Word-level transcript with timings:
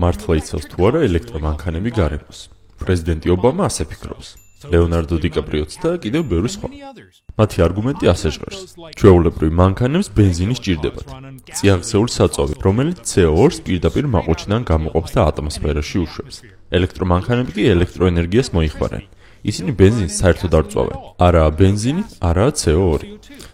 მართლა 0.00 0.32
იცავს 0.40 0.66
თუ 0.72 0.78
არა 0.88 1.00
ელექტრომანქანები 1.08 1.90
გარემოს. 1.92 2.38
პრეზიდენტი 2.80 3.28
ობამა 3.36 3.62
ასე 3.68 3.84
ფიქრობს. 3.92 4.28
ლეონარდო 4.72 5.16
დიკაპრიოც 5.22 5.72
და 5.82 5.90
კიდევ 6.02 6.22
ბევრი 6.32 6.50
სხვა. 6.54 6.68
მათი 7.38 7.58
არგუმენტი 7.66 8.06
ასე 8.14 8.28
ჟღერს: 8.34 8.60
ჩვეულებრივ 8.98 9.50
მანქანებს 9.60 10.08
ბენზინი 10.16 10.54
სჭირდებათ. 10.58 11.08
წიაღისეული 11.58 12.10
საწვავი, 12.16 12.54
რომელიც 12.66 12.98
CO2-ს 13.12 13.58
პირდაპირ 13.66 14.04
მაყუჩიდან 14.14 14.62
გამოყოფს 14.70 15.12
და 15.16 15.20
ატმოსფეროში 15.28 15.96
უშვებს. 16.04 16.36
ელექტრომანქანები 16.78 17.50
კი 17.56 17.62
ელექტროენერგიას 17.74 18.48
მოიხმარენ. 18.56 19.04
ისინი 19.50 19.70
ბენზინს 19.78 20.14
საერთოდ 20.22 20.52
არ 20.58 20.66
წვავენ. 20.72 20.98
არაა 21.26 21.50
ბენზინი, 21.58 22.02
არაა 22.28 22.50
CO2. 22.60 23.02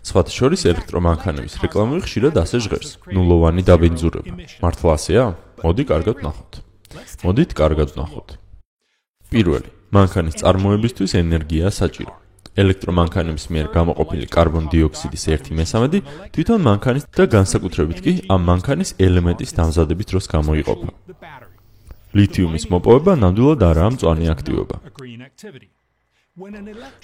სხვათა 0.08 0.32
შორის 0.38 0.62
ელექტრომანქანების 0.72 1.54
რეკლამები 1.64 2.00
ხშირად 2.06 2.34
ასე 2.44 2.58
ჟღერს: 2.64 2.90
ნულოვანი 3.14 3.62
დაბინძურება. 3.68 4.32
მართლა 4.62 4.90
ასეა? 4.96 5.24
მოდი 5.64 5.82
კარგად 5.90 6.16
ნახოთ. 6.26 6.52
მოდით 7.24 7.50
კარგად 7.60 7.90
ნახოთ. 7.98 8.28
პირველი 9.32 9.70
მანქანის 9.96 10.38
წარმოებისთვის 10.40 11.12
ენერგია 11.22 11.66
საჭირო. 11.80 12.12
ელექტრომანქანების 12.62 13.44
მიერ 13.52 13.66
გამოყოფილი 13.76 14.26
კარბონ-დიოქსიდის 14.36 15.24
1/13 15.30 16.02
თვითონ 16.34 16.60
მანქანის 16.68 17.04
და 17.18 17.24
განსაკუთრებით 17.36 17.98
კი 18.04 18.12
ამ 18.34 18.40
მანქანის 18.50 18.90
ელემენტის 19.06 19.54
დამზადების 19.58 20.06
დროს 20.10 20.24
გამოიყოფა. 20.34 20.88
ლითიუმის 22.16 22.64
მოპოვება 22.72 23.12
ნამდვილად 23.22 23.60
არაა 23.70 23.90
მწვანე 23.94 24.24
აქტივობა. 24.34 24.76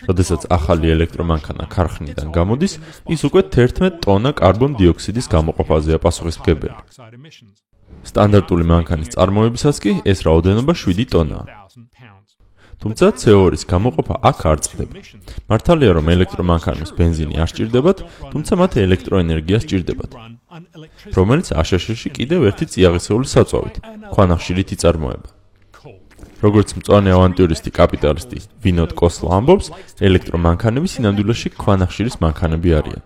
როდესაც 0.09 0.43
ახალი 0.57 0.87
ელექტრომანქანა 0.95 1.65
ქარხნიდან 1.75 2.29
გამოდის, 2.31 2.73
ის 3.15 3.21
უკვე 3.29 3.43
11 3.51 3.99
ტონა 4.05 4.31
კარბონ-დიოქსიდის 4.41 5.27
გამოყოფაზეა 5.35 5.99
პასუხისმგებელი. 6.05 6.77
სტანდარტული 8.11 8.65
მანქანის 8.73 9.13
წარმოებისას 9.15 9.77
კი 9.83 9.93
ეს 10.13 10.19
რაოდენობა 10.27 10.73
7 10.85 11.07
ტონაა. 11.13 11.45
თუმცა 12.83 13.07
CO2-ის 13.21 13.63
გამოყოფა 13.73 14.15
აქ 14.31 14.39
არ 14.51 14.59
წყდება. 14.65 14.95
მართალია 15.51 15.91
რომ 15.99 16.07
ელექტრომანქანებს 16.15 16.91
ბენზინი 16.99 17.35
არ 17.43 17.49
სჭირდებათ, 17.53 17.99
თუმცა 18.33 18.53
მათ 18.61 18.73
ელექტროენერგია 18.87 19.59
სჭირდებათ. 19.65 20.11
რომელიც 21.17 21.49
აშშ-ში 21.61 22.09
კიდევ 22.17 22.41
ერთი 22.51 22.65
წიაღისეული 22.73 23.27
საწვავით, 23.35 23.77
ქვანახშირით 24.15 24.69
იწარმოება. 24.75 25.29
როგორც 26.45 26.69
მწვანე 26.77 27.11
ავანტიურისტი 27.17 27.71
კაპიტალისტი 27.79 28.39
ვინოდ 28.65 28.91
კოსლა 29.01 29.31
ამბობს, 29.39 29.67
ელექტრომანქანები 30.09 30.89
სინამდვილეში 30.95 31.49
ქვანახშირის 31.57 32.21
მანქანები 32.21 32.71
არიან. 32.79 33.03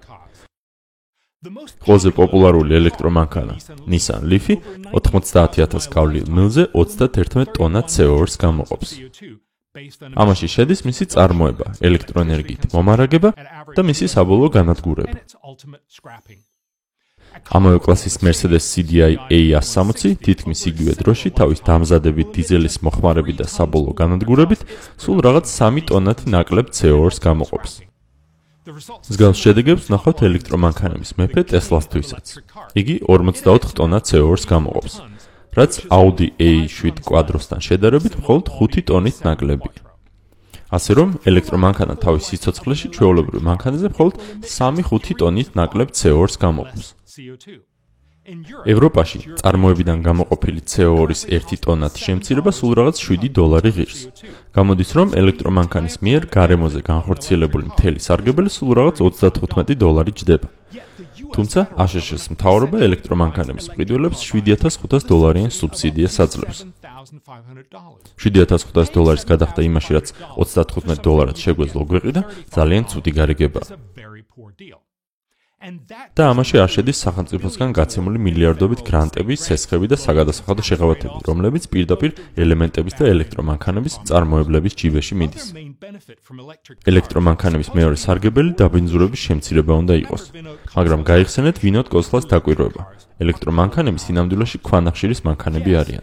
ყველაზე 1.86 2.10
პოპულარული 2.18 2.74
ელექტრომანქანა 2.80 3.54
Nissan 3.92 4.22
Leaf 4.30 4.46
90000 4.90 5.86
გავლილ 5.94 6.26
მილზე 6.36 6.62
31 6.74 7.54
ტონა 7.54 7.80
CO2-ს 7.94 8.34
გამოყოფს. 8.42 8.90
ამაში 9.76 10.48
შედის 10.48 10.80
მისი 10.88 11.04
წარმოება, 11.12 11.66
ელექტროენერგიით 11.84 12.72
მომარაგება 12.72 13.30
და 13.76 13.82
მისი 13.84 14.06
საბოლოო 14.08 14.48
განადგურება. 14.56 15.16
ამავე 17.52 17.78
კლასის 17.84 18.16
Mercedes 18.24 18.64
CDI 18.72 19.20
A160 19.28 20.16
თითქმის 20.24 20.60
იგივე 20.72 20.92
დროში 21.02 21.28
თავის 21.38 21.60
დამზადებით 21.68 22.28
დიზელის 22.36 22.80
მოხმარებით 22.86 23.36
და 23.44 23.46
საბოლოო 23.52 23.92
განადგურებით 24.00 24.64
სულ 24.96 25.20
რაღაც 25.28 25.44
3 25.52 25.84
ტონათი 25.92 26.32
ნაკლებ 26.32 26.72
CO2-ს 26.72 27.20
გამოყოფს. 27.28 27.72
მსგავს 28.68 29.38
შედეგებს 29.44 29.84
ნახავთ 29.92 30.18
ელექტრომანქანების 30.28 31.10
მეფე 31.20 31.42
Tesla-სთვისაც. 31.52 32.26
იგი 32.80 32.96
44 33.04 33.76
ტონა 33.76 33.98
CO2-ს 34.04 34.44
გამოყოფს. 34.48 34.94
რაც 35.58 35.72
Audi 35.90 36.28
A7 36.38 37.02
Quattro-სთან 37.02 37.60
შედარებით 37.66 38.14
მხოლოდ 38.22 38.46
5 38.58 38.82
ტონით 38.88 39.16
ნაკლებია. 39.26 39.88
ასე 40.68 40.92
რომ 40.98 41.08
ელექტრომანქანა 41.30 41.94
თავის 42.04 42.28
სიცოცხლეში 42.28 42.88
ჩვეულებრივ 42.94 43.40
მანქანაზე 43.48 43.88
მხოლოდ 43.94 44.14
3-5 44.44 45.16
ტონით 45.20 45.48
ნაკლებ 45.58 45.88
CO2-ს 45.98 46.36
გამოყოფს. 46.44 46.86
ევროპაში 48.68 49.18
წარმოებიდან 49.40 49.98
გამოყოფილი 50.04 50.60
CO2-ის 50.72 51.22
1 51.32 51.62
ტონათი 51.64 52.00
შემცირება 52.06 52.52
სულ 52.52 52.72
რაღაც 52.78 52.96
7 53.00 53.32
დოლარი 53.38 53.70
ღირს. 53.76 54.00
გამოდის 54.52 54.90
რომ 54.98 55.08
ელექტრომანქანის 55.20 55.96
მიერ 56.04 56.22
გარემოზე 56.36 56.80
განხორციელებული 56.92 57.64
მთელი 57.72 58.00
სარგებელი 58.06 58.50
სულ 58.52 58.70
რაღაც 58.78 58.96
35 59.00 59.80
დოლარი 59.80 60.12
ჯდება. 60.12 60.48
თუმცა 61.38 61.60
აშშ-ის 61.78 62.24
მთავრობა 62.34 62.80
ელექტრომანქანების 62.82 63.68
მყიდველებს 63.70 64.24
7500 64.26 65.06
დოლარიან 65.06 65.54
სუბსიდიას 65.54 66.16
აძლევს. 66.24 66.58
7500 68.18 68.90
დოლარის 68.98 69.22
გადახდა 69.22 69.62
იმაში, 69.70 69.90
რაც 69.94 70.10
35 70.34 70.98
დოლარად 71.06 71.38
შეგვეძლო 71.38 71.82
გვეყიდა, 71.94 72.26
ძალიან 72.58 72.90
ცუდი 72.90 73.10
გარიგებაა. 73.22 74.87
და 75.58 76.26
ამაში 76.30 76.60
არ 76.62 76.70
შედის 76.70 76.98
სახელმწიფოსგან 77.02 77.72
გაცემული 77.74 78.20
მილიარდობით 78.22 78.82
გრანტები, 78.86 79.34
სესხები 79.42 79.90
და 79.90 79.96
საგადასახადო 79.98 80.62
შეღავათები, 80.68 81.18
რომლებიც 81.26 81.66
პირდაპირ 81.72 82.14
ელემენტების 82.44 82.94
და 83.00 83.10
ელექტრომანქანების 83.14 83.98
წარმოებლების 84.06 84.78
ჯიბეში 84.78 85.18
მიდის. 85.18 85.44
ელექტრომანქანების 86.94 87.68
მეორე 87.74 87.96
სარგებელი 88.06 88.54
დაბინძურების 88.62 89.24
შემცირება 89.26 89.74
უნდა 89.82 89.94
იყოს, 90.06 90.22
მაგრამ 90.78 91.00
გაიხსენეთ 91.10 91.56
ვინოთ 91.58 91.86
კოსლას 91.90 92.30
დაკვირვება. 92.30 93.07
ელექტრომანქანები 93.18 93.98
სინამდვილეში 93.98 94.58
ქვანახშირის 94.62 95.20
მანქანები 95.26 95.72
არიან. 95.80 96.02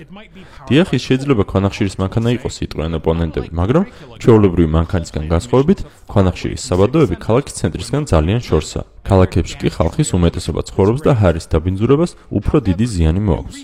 დიახ, 0.68 0.88
ის 0.98 1.03
შეიძლება 1.08 1.44
ქვანახშირის 1.52 1.96
მანქანა 2.02 2.30
იყოს 2.36 2.53
სიტყვიან 2.59 2.98
ოპონენტები, 3.00 3.50
მაგრამ 3.56 3.86
ჩვეულებრივი 4.20 4.70
მანქანისგან 4.76 5.24
განსხვავებით, 5.31 5.80
ქვანახშირის 6.12 6.62
საბადოები 6.68 7.16
ქალაქის 7.26 7.58
ცენტრისგან 7.59 8.03
ძალიან 8.12 8.42
შორსაა. 8.44 8.86
ქალაქებში 9.06 9.56
კი 9.62 9.70
ხალხის 9.70 10.09
უმეტესობა 10.18 10.62
ცხოვრობს 10.66 11.02
და 11.06 11.12
ჰარის 11.22 11.46
დაბინძურებას 11.53 12.12
უფრო 12.34 12.58
დიდი 12.68 12.86
ზიანი 12.90 13.22
მოაქვს. 13.22 13.59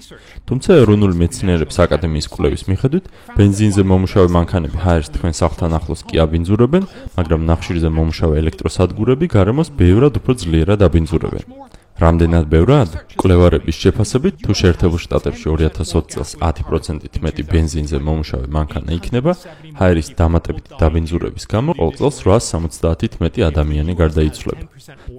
თუმცა 0.46 0.70
ეროვნული 0.86 1.16
მეცნიერების 1.18 1.78
აკადემიის 1.82 2.28
კვლევის 2.30 2.64
მიხედვით, 2.70 3.06
ბენზინზე 3.38 3.82
მომუშავე 3.90 4.28
მანქანები 4.38 4.78
ჰაერს 4.86 5.10
თქვენ 5.18 5.34
სახლთან 5.42 5.72
ახლოს 5.82 6.02
კი 6.06 6.16
აბინძურებენ, 6.22 6.84
მაგრამ 7.18 7.42
ნახშირზე 7.50 7.90
მომუშავე 7.90 8.36
ელექტროსადგურები 8.42 9.26
გარემოს 9.36 9.74
ბევრად 9.82 10.14
უფრო 10.22 10.32
ძლიერად 10.46 10.80
აბინძურებენ. 10.86 11.81
რამდენად 12.02 12.46
ბევრად? 12.50 12.94
კვლევარების 13.14 13.78
შეფასებით, 13.78 14.40
თუ 14.42 14.52
შეერთებულ 14.58 15.00
შტატებში 15.04 15.46
2020 15.54 16.10
წელს 16.14 16.32
10%-ით 16.42 17.16
მეტი 17.22 17.44
ბენზინზე 17.52 17.98
მომუშავე 18.02 18.48
მანქანა 18.58 18.92
იქნება, 18.98 19.32
ჰაერის 19.78 20.10
დამატებითი 20.18 20.72
დაბინძურების 20.82 21.46
გამო 21.54 21.78
ყოველ 21.78 21.94
წელს 22.02 22.18
870-ით 22.26 23.14
მეტი 23.22 23.40
ადამიანი 23.52 23.94
გარდაიცვლება. 24.02 24.66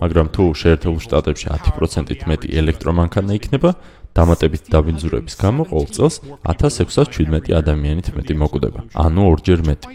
მაგრამ 0.02 0.26
თუ 0.34 0.42
შეერთებულ 0.62 1.00
შტატებში 1.06 1.46
10%-ით 1.54 2.22
მეტი 2.30 2.48
ელექტრომანქანა 2.60 3.32
იქნება, 3.38 3.70
დამატებითი 4.18 4.68
დაბინძურების 4.74 5.34
გამო 5.38 5.62
ყოველ 5.70 5.88
წელს 5.96 6.14
1617 6.50 7.54
ადამიანით 7.62 8.06
მეტი 8.16 8.34
მოკვდება, 8.42 8.80
ანუ 9.06 9.22
ორჯერ 9.30 9.60
მეტი. 9.70 9.86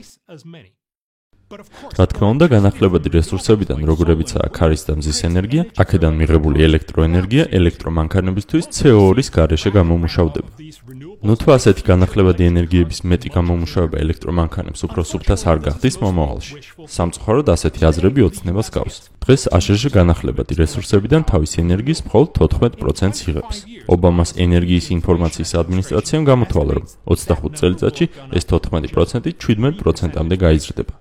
რა 1.47 2.05
თქმა 2.11 2.27
უნდა, 2.33 2.45
განახლებადი 2.51 3.09
რესურსებიდან, 3.13 3.85
როგორებიცაა 3.87 4.47
ქარის 4.57 4.81
და 4.87 4.95
მზის 4.99 5.19
ენერგია, 5.29 5.63
აქედან 5.79 6.17
მიღებული 6.19 6.65
ელექტროენერგია 6.67 7.45
ელექტრომანქანებისთვის 7.59 8.67
CO2-ის 8.77 9.31
გარეშე 9.37 9.71
გამომუშავდება. 9.77 10.49
ნუ 11.17 11.33
თუ 11.41 11.49
ასეთი 11.57 11.81
განახლებადი 11.81 12.45
ენერგიების 12.45 12.99
მეტი 13.09 13.29
გამომუშავება 13.33 13.97
ელექტრომანქანებს 14.05 14.83
უფრო 14.85 15.01
სუფთას 15.01 15.41
არ 15.49 15.57
გახდის 15.65 15.95
მომავალში. 15.97 16.53
სამწუხაროდ 16.85 17.47
ასეთი 17.57 17.81
აზრები 17.89 18.21
ოცნებას 18.27 18.69
გავს. 18.69 18.95
დღეს 19.25 19.43
აშშ 19.57 19.83
განახლებადი 19.97 20.53
რესურსებიდან 20.61 21.21
თავის 21.25 21.51
ენერგიის 21.63 21.99
მხოლოდ 22.05 22.29
14%-ს 22.37 23.19
იღებს. 23.27 23.57
ობამას 23.89 24.29
ენერგიის 24.45 24.85
ინფორმაციის 24.97 25.51
ადმინისტრაციამ 25.61 26.23
გამოთვალა, 26.29 26.71
რომ 26.77 26.85
25 27.09 27.59
წელიწადში 27.59 28.05
ეს 28.37 28.43
14% 28.45 29.33
17%-ამდე 29.41 30.35
გაიზრდება. 30.45 30.93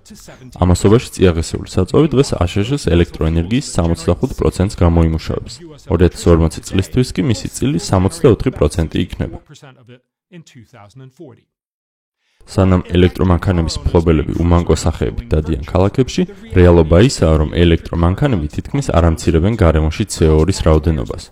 ამასობაში 0.63 1.07
წიაღისეული 1.15 1.69
საწვავი 1.77 2.07
დღეს 2.09 2.29
აშშ-ს 2.41 2.83
ელექტროენერგიის 2.89 3.67
65%-ს 3.69 4.75
გამოიმუშავებს. 4.81 5.53
2040 5.87 6.67
წლისთვის 6.67 7.07
კი 7.15 7.21
მისი 7.21 7.47
წილი 7.55 7.77
64% 7.79 8.97
იქნება. 9.05 9.37
სანამ 12.47 12.83
ელექტრომანქანების 12.95 13.75
ფლობელები 13.83 14.37
უმანკო 14.39 14.75
სახეებით 14.79 15.27
დადიან 15.33 15.65
ქალაქებში, 15.67 16.23
რეალობა 16.55 16.99
ისაა, 17.07 17.35
რომ 17.43 17.49
ელექტრომანქანები 17.63 18.47
თითქმის 18.55 18.87
არ 18.95 19.07
ამცირებენ 19.09 19.57
გარემოში 19.59 20.03
CO2-ის 20.15 20.59
რაოდენობას. 20.67 21.23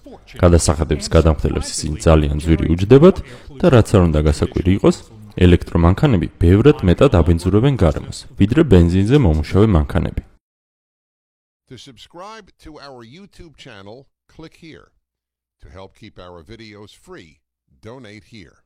გადასახადების 0.44 1.08
გადამხდელებს 1.16 1.68
ისინი 1.76 1.96
ძალიან 2.08 2.38
ძვირი 2.44 2.66
უჯდებათ 2.76 3.18
და 3.62 3.68
რაც 3.76 3.88
არ 3.96 4.02
უნდა 4.12 4.20
გასაკვირი 4.28 4.72
იყოს, 4.76 4.98
ელექტრომანქანები 5.46 6.28
ბევრად 6.44 6.84
მეტად 6.84 7.12
აბინძურებენ 7.22 7.76
გარემოს, 7.80 8.18
ვიდრე 8.36 8.62
ბენზინზე 8.72 9.18
მომუშავე 9.24 9.68
მანქანები. 9.72 10.22
To 11.72 11.78
subscribe 11.80 12.52
to 12.60 12.78
our 12.78 13.02
YouTube 13.04 13.56
channel, 13.58 14.06
click 14.28 14.60
here. 14.62 14.92
To 15.64 15.68
help 15.72 15.96
keep 15.96 16.20
our 16.20 16.44
videos 16.44 16.92
free, 16.94 17.42
donate 17.82 18.30
here. 18.30 18.65